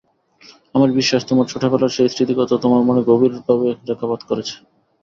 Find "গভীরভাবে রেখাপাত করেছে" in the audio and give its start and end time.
3.09-4.55